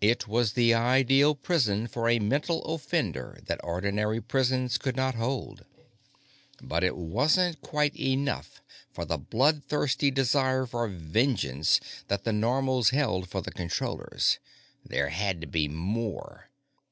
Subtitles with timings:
[0.00, 5.64] It was the ideal prison for a mental offender that ordinary prisons could not hold.
[6.62, 13.28] But it wasn't quite enough for the bloodthirsty desire for vengeance that the Normals held
[13.28, 14.38] for the Controllers.
[14.86, 16.50] There had to be more.